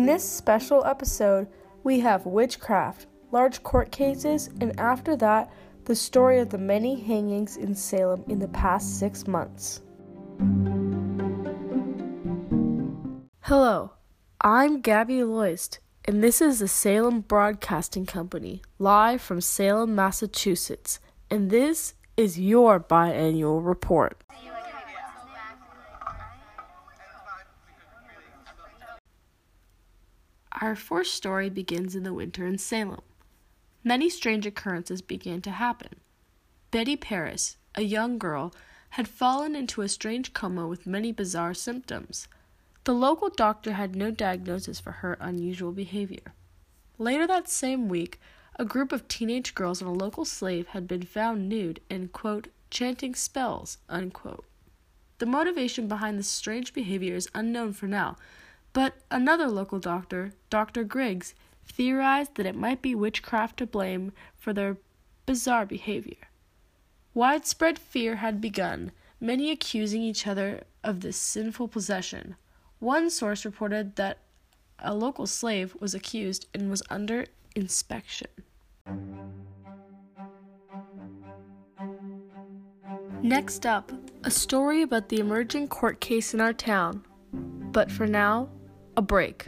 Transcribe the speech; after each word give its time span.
In 0.00 0.06
this 0.06 0.26
special 0.26 0.82
episode, 0.86 1.46
we 1.84 2.00
have 2.00 2.24
witchcraft, 2.24 3.06
large 3.32 3.62
court 3.62 3.92
cases, 3.92 4.48
and 4.58 4.80
after 4.80 5.14
that, 5.16 5.52
the 5.84 5.94
story 5.94 6.38
of 6.38 6.48
the 6.48 6.56
many 6.56 6.98
hangings 6.98 7.58
in 7.58 7.74
Salem 7.74 8.24
in 8.26 8.38
the 8.38 8.48
past 8.48 8.98
six 8.98 9.26
months. 9.26 9.82
Hello, 13.42 13.92
I'm 14.40 14.80
Gabby 14.80 15.22
Loist, 15.22 15.80
and 16.06 16.24
this 16.24 16.40
is 16.40 16.60
the 16.60 16.68
Salem 16.68 17.20
Broadcasting 17.20 18.06
Company, 18.06 18.62
live 18.78 19.20
from 19.20 19.42
Salem, 19.42 19.94
Massachusetts, 19.94 20.98
and 21.30 21.50
this 21.50 21.92
is 22.16 22.40
your 22.40 22.80
biannual 22.80 23.62
report. 23.62 24.24
Our 30.60 30.76
first 30.76 31.14
story 31.14 31.48
begins 31.48 31.96
in 31.96 32.02
the 32.02 32.12
winter 32.12 32.46
in 32.46 32.58
Salem. 32.58 33.00
Many 33.82 34.10
strange 34.10 34.44
occurrences 34.44 35.00
began 35.00 35.40
to 35.42 35.52
happen. 35.52 36.00
Betty 36.70 36.96
Parris, 36.96 37.56
a 37.74 37.82
young 37.82 38.18
girl, 38.18 38.54
had 38.90 39.08
fallen 39.08 39.56
into 39.56 39.80
a 39.80 39.88
strange 39.88 40.34
coma 40.34 40.68
with 40.68 40.86
many 40.86 41.12
bizarre 41.12 41.54
symptoms. 41.54 42.28
The 42.84 42.92
local 42.92 43.30
doctor 43.30 43.72
had 43.72 43.96
no 43.96 44.10
diagnosis 44.10 44.78
for 44.78 44.90
her 44.90 45.16
unusual 45.18 45.72
behavior. 45.72 46.34
Later 46.98 47.26
that 47.26 47.48
same 47.48 47.88
week, 47.88 48.20
a 48.56 48.64
group 48.66 48.92
of 48.92 49.08
teenage 49.08 49.54
girls 49.54 49.80
and 49.80 49.88
a 49.88 49.94
local 49.94 50.26
slave 50.26 50.68
had 50.68 50.86
been 50.86 51.04
found 51.04 51.48
nude 51.48 51.80
and, 51.88 52.12
quote, 52.12 52.48
chanting 52.68 53.14
spells, 53.14 53.78
unquote. 53.88 54.44
The 55.20 55.26
motivation 55.26 55.88
behind 55.88 56.18
this 56.18 56.28
strange 56.28 56.74
behavior 56.74 57.14
is 57.14 57.30
unknown 57.34 57.72
for 57.72 57.86
now, 57.86 58.16
but 58.72 58.94
another 59.10 59.48
local 59.48 59.78
doctor, 59.78 60.32
Dr. 60.48 60.84
Griggs, 60.84 61.34
theorized 61.66 62.34
that 62.34 62.46
it 62.46 62.56
might 62.56 62.82
be 62.82 62.94
witchcraft 62.94 63.58
to 63.58 63.66
blame 63.66 64.12
for 64.36 64.52
their 64.52 64.76
bizarre 65.26 65.66
behavior. 65.66 66.28
Widespread 67.14 67.78
fear 67.78 68.16
had 68.16 68.40
begun, 68.40 68.92
many 69.20 69.50
accusing 69.50 70.02
each 70.02 70.26
other 70.26 70.62
of 70.84 71.00
this 71.00 71.16
sinful 71.16 71.68
possession. 71.68 72.36
One 72.78 73.10
source 73.10 73.44
reported 73.44 73.96
that 73.96 74.18
a 74.78 74.94
local 74.94 75.26
slave 75.26 75.76
was 75.80 75.94
accused 75.94 76.46
and 76.54 76.70
was 76.70 76.82
under 76.88 77.26
inspection. 77.54 78.28
Next 83.22 83.66
up, 83.66 83.92
a 84.24 84.30
story 84.30 84.82
about 84.82 85.10
the 85.10 85.20
emerging 85.20 85.68
court 85.68 86.00
case 86.00 86.32
in 86.32 86.40
our 86.40 86.54
town. 86.54 87.04
But 87.32 87.90
for 87.90 88.06
now, 88.06 88.48
a 89.00 89.02
break. 89.02 89.46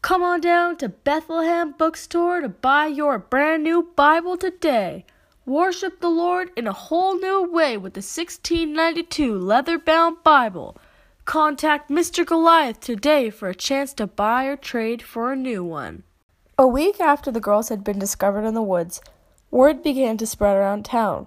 Come 0.00 0.22
on 0.22 0.40
down 0.40 0.76
to 0.76 0.88
Bethlehem 0.88 1.72
Bookstore 1.72 2.40
to 2.40 2.48
buy 2.48 2.86
your 2.86 3.18
brand 3.18 3.64
new 3.64 3.90
Bible 3.96 4.36
today. 4.36 5.04
Worship 5.44 6.00
the 6.00 6.08
Lord 6.08 6.50
in 6.56 6.68
a 6.68 6.72
whole 6.72 7.18
new 7.18 7.42
way 7.42 7.76
with 7.76 7.94
the 7.94 7.98
1692 7.98 9.36
leather 9.36 9.76
bound 9.76 10.22
Bible. 10.22 10.76
Contact 11.24 11.90
Mr. 11.90 12.24
Goliath 12.24 12.78
today 12.78 13.30
for 13.30 13.48
a 13.48 13.54
chance 13.54 13.92
to 13.94 14.06
buy 14.06 14.44
or 14.44 14.56
trade 14.56 15.02
for 15.02 15.32
a 15.32 15.36
new 15.36 15.64
one. 15.64 16.04
A 16.56 16.68
week 16.68 17.00
after 17.00 17.32
the 17.32 17.40
girls 17.40 17.70
had 17.70 17.82
been 17.82 17.98
discovered 17.98 18.44
in 18.46 18.54
the 18.54 18.62
woods, 18.62 19.00
word 19.50 19.82
began 19.82 20.16
to 20.18 20.26
spread 20.26 20.56
around 20.56 20.84
town. 20.84 21.26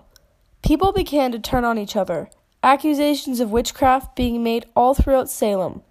People 0.63 0.93
began 0.93 1.33
to 1.33 1.39
turn 1.39 1.65
on 1.65 1.77
each 1.77 1.97
other, 1.97 2.29
accusations 2.63 3.39
of 3.39 3.51
witchcraft 3.51 4.15
being 4.15 4.43
made 4.43 4.65
all 4.75 4.93
throughout 4.93 5.29
Salem. 5.29 5.81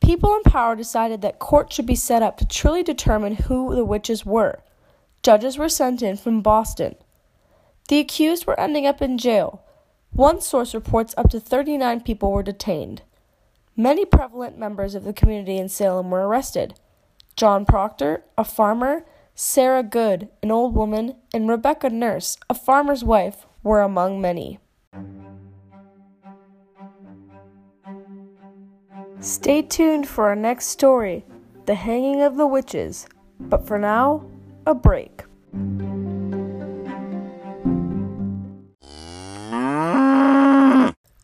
People 0.00 0.34
in 0.34 0.42
power 0.42 0.74
decided 0.74 1.22
that 1.22 1.38
courts 1.38 1.76
should 1.76 1.86
be 1.86 1.94
set 1.94 2.22
up 2.22 2.36
to 2.38 2.46
truly 2.46 2.82
determine 2.82 3.36
who 3.36 3.74
the 3.74 3.84
witches 3.84 4.26
were. 4.26 4.60
Judges 5.22 5.56
were 5.56 5.68
sent 5.68 6.02
in 6.02 6.16
from 6.16 6.42
Boston. 6.42 6.96
The 7.88 8.00
accused 8.00 8.46
were 8.46 8.58
ending 8.58 8.86
up 8.86 9.00
in 9.00 9.16
jail. 9.16 9.62
One 10.12 10.40
source 10.40 10.74
reports 10.74 11.14
up 11.16 11.30
to 11.30 11.40
39 11.40 12.00
people 12.00 12.32
were 12.32 12.42
detained. 12.42 13.02
Many 13.76 14.04
prevalent 14.04 14.58
members 14.58 14.94
of 14.94 15.04
the 15.04 15.12
community 15.12 15.56
in 15.56 15.68
Salem 15.68 16.10
were 16.10 16.26
arrested. 16.26 16.74
John 17.36 17.64
Proctor, 17.64 18.24
a 18.36 18.44
farmer, 18.44 19.06
Sarah 19.34 19.82
Good, 19.82 20.28
an 20.42 20.50
old 20.50 20.74
woman, 20.74 21.14
and 21.32 21.48
Rebecca 21.48 21.88
Nurse, 21.88 22.36
a 22.50 22.54
farmer's 22.54 23.02
wife, 23.02 23.46
were 23.62 23.80
among 23.80 24.20
many. 24.20 24.58
Stay 29.22 29.62
tuned 29.62 30.08
for 30.08 30.26
our 30.26 30.34
next 30.34 30.66
story, 30.66 31.24
The 31.66 31.76
Hanging 31.76 32.22
of 32.22 32.36
the 32.36 32.46
Witches. 32.48 33.06
But 33.38 33.64
for 33.68 33.78
now, 33.78 34.26
a 34.66 34.74
break. 34.74 35.22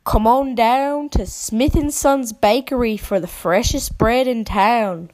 Come 0.05 0.27
on 0.29 0.55
down 0.55 1.09
to 1.09 1.27
Smith 1.27 1.75
and 1.75 1.93
Sons 1.93 2.33
Bakery 2.33 2.97
for 2.97 3.19
the 3.19 3.27
freshest 3.27 3.99
bread 3.99 4.29
in 4.29 4.45
town. 4.45 5.11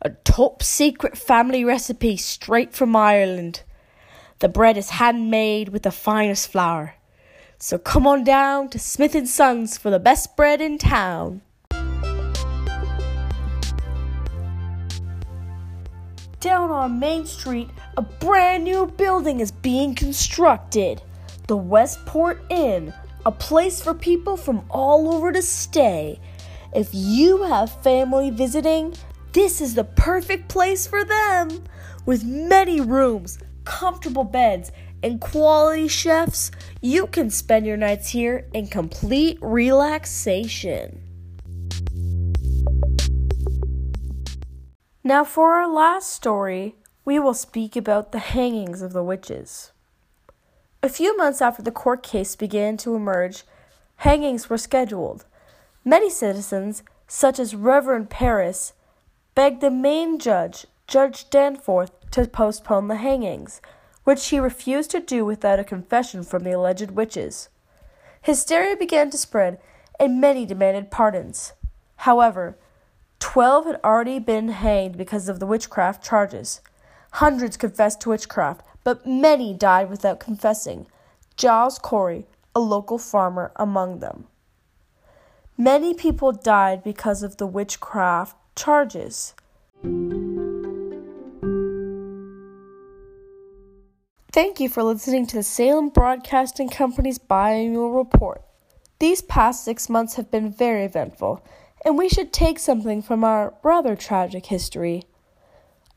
A 0.00 0.10
top 0.10 0.62
secret 0.62 1.18
family 1.18 1.64
recipe 1.64 2.16
straight 2.16 2.72
from 2.72 2.94
Ireland. 2.94 3.64
The 4.38 4.48
bread 4.48 4.76
is 4.76 4.90
handmade 4.90 5.70
with 5.70 5.82
the 5.82 5.90
finest 5.90 6.52
flour. 6.52 6.94
So 7.58 7.78
come 7.78 8.06
on 8.06 8.22
down 8.22 8.68
to 8.68 8.78
Smith 8.78 9.16
and 9.16 9.28
Sons 9.28 9.76
for 9.76 9.90
the 9.90 9.98
best 9.98 10.36
bread 10.36 10.60
in 10.60 10.78
town. 10.78 11.42
Down 16.40 16.70
on 16.70 17.00
Main 17.00 17.26
Street, 17.26 17.68
a 17.96 18.02
brand 18.02 18.62
new 18.62 18.86
building 18.86 19.40
is 19.40 19.50
being 19.50 19.96
constructed. 19.96 21.02
The 21.48 21.56
Westport 21.56 22.44
Inn, 22.48 22.94
a 23.26 23.32
place 23.32 23.82
for 23.82 23.92
people 23.92 24.36
from 24.36 24.64
all 24.70 25.12
over 25.12 25.32
to 25.32 25.42
stay. 25.42 26.20
If 26.72 26.90
you 26.92 27.42
have 27.42 27.82
family 27.82 28.30
visiting, 28.30 28.94
this 29.32 29.60
is 29.60 29.74
the 29.74 29.82
perfect 29.82 30.48
place 30.48 30.86
for 30.86 31.04
them. 31.04 31.64
With 32.06 32.22
many 32.22 32.80
rooms, 32.80 33.40
comfortable 33.64 34.22
beds, 34.22 34.70
and 35.02 35.20
quality 35.20 35.88
chefs, 35.88 36.52
you 36.80 37.08
can 37.08 37.30
spend 37.30 37.66
your 37.66 37.76
nights 37.76 38.10
here 38.10 38.46
in 38.54 38.68
complete 38.68 39.38
relaxation. 39.40 41.07
Now, 45.08 45.24
for 45.24 45.54
our 45.54 45.66
last 45.66 46.10
story, 46.10 46.74
we 47.06 47.18
will 47.18 47.32
speak 47.32 47.76
about 47.76 48.12
the 48.12 48.18
hangings 48.18 48.82
of 48.82 48.92
the 48.92 49.02
witches. 49.02 49.72
A 50.82 50.90
few 50.90 51.16
months 51.16 51.40
after 51.40 51.62
the 51.62 51.70
court 51.70 52.02
case 52.02 52.36
began 52.36 52.76
to 52.76 52.94
emerge, 52.94 53.44
hangings 53.96 54.50
were 54.50 54.58
scheduled. 54.58 55.24
Many 55.82 56.10
citizens, 56.10 56.82
such 57.06 57.38
as 57.38 57.54
Reverend 57.54 58.10
Parris, 58.10 58.74
begged 59.34 59.62
the 59.62 59.70
main 59.70 60.18
judge, 60.18 60.66
Judge 60.86 61.30
Danforth, 61.30 62.10
to 62.10 62.26
postpone 62.26 62.88
the 62.88 62.96
hangings, 62.96 63.62
which 64.04 64.28
he 64.28 64.38
refused 64.38 64.90
to 64.90 65.00
do 65.00 65.24
without 65.24 65.58
a 65.58 65.64
confession 65.64 66.22
from 66.22 66.44
the 66.44 66.52
alleged 66.52 66.90
witches. 66.90 67.48
Hysteria 68.20 68.76
began 68.76 69.08
to 69.08 69.16
spread, 69.16 69.58
and 69.98 70.20
many 70.20 70.44
demanded 70.44 70.90
pardons. 70.90 71.54
However, 71.96 72.58
Twelve 73.20 73.66
had 73.66 73.80
already 73.82 74.18
been 74.18 74.48
hanged 74.48 74.96
because 74.96 75.28
of 75.28 75.40
the 75.40 75.46
witchcraft 75.46 76.04
charges. 76.04 76.60
Hundreds 77.12 77.56
confessed 77.56 78.00
to 78.02 78.10
witchcraft, 78.10 78.62
but 78.84 79.06
many 79.06 79.52
died 79.54 79.90
without 79.90 80.20
confessing. 80.20 80.86
Giles 81.36 81.78
Corey, 81.78 82.26
a 82.54 82.60
local 82.60 82.98
farmer, 82.98 83.52
among 83.56 83.98
them. 83.98 84.26
Many 85.56 85.94
people 85.94 86.32
died 86.32 86.84
because 86.84 87.22
of 87.22 87.36
the 87.36 87.46
witchcraft 87.46 88.36
charges. 88.54 89.34
Thank 94.30 94.60
you 94.60 94.68
for 94.68 94.84
listening 94.84 95.26
to 95.28 95.36
the 95.36 95.42
Salem 95.42 95.88
Broadcasting 95.88 96.68
Company's 96.68 97.18
biannual 97.18 97.96
report. 97.96 98.42
These 99.00 99.22
past 99.22 99.64
six 99.64 99.88
months 99.88 100.14
have 100.14 100.30
been 100.30 100.52
very 100.52 100.84
eventful 100.84 101.44
and 101.88 101.96
we 101.96 102.06
should 102.10 102.34
take 102.34 102.58
something 102.58 103.00
from 103.00 103.24
our 103.24 103.54
rather 103.62 103.96
tragic 103.96 104.44
history. 104.44 105.04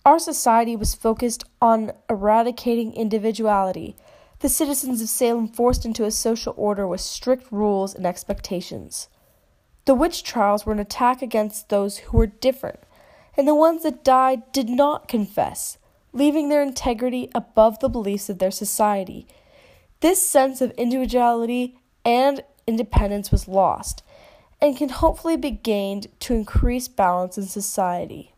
Our 0.05 0.19
society 0.19 0.73
was 0.73 0.95
focused 0.95 1.43
on 1.61 1.91
eradicating 2.09 2.93
individuality, 2.93 3.97
the 4.39 4.47
citizens 4.47 5.01
of 5.01 5.09
Salem 5.09 5.49
forced 5.49 5.83
into 5.83 6.05
a 6.05 6.11
social 6.11 6.53
order 6.55 6.88
with 6.88 7.01
strict 7.01 7.51
rules 7.51 7.93
and 7.93 8.05
expectations. 8.05 9.09
The 9.83 9.93
witch 9.93 10.23
trials 10.23 10.65
were 10.65 10.71
an 10.71 10.79
attack 10.79 11.21
against 11.21 11.67
those 11.67 11.97
who 11.97 12.17
were 12.17 12.25
different, 12.25 12.79
and 13.35 13.45
the 13.45 13.53
ones 13.53 13.83
that 13.83 14.01
died 14.01 14.53
did 14.53 14.69
not 14.69 15.09
confess, 15.09 15.77
leaving 16.13 16.47
their 16.47 16.63
integrity 16.63 17.29
above 17.35 17.79
the 17.79 17.89
beliefs 17.89 18.29
of 18.29 18.39
their 18.39 18.49
society. 18.49 19.27
This 19.99 20.25
sense 20.25 20.61
of 20.61 20.71
individuality 20.71 21.77
and 22.05 22.45
independence 22.65 23.29
was 23.29 23.49
lost 23.49 24.03
and 24.62 24.78
can 24.78 24.90
hopefully 24.90 25.36
be 25.36 25.52
gained 25.52 26.08
to 26.19 26.36
increase 26.36 26.88
balance 26.88 27.38
in 27.38 27.46
society. 27.46 28.34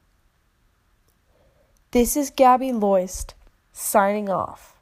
This 1.92 2.16
is 2.16 2.30
Gabby 2.30 2.72
Loist 2.72 3.36
signing 3.74 4.30
off. 4.30 4.73